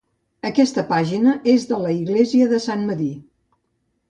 Aquesta 0.49 0.83
pàgina 0.91 1.35
és 1.53 1.67
la 1.73 1.79
de 1.83 1.93
Iglesia 1.99 2.49
de 2.55 2.63
Sant 2.65 2.87
Medir. 2.89 3.13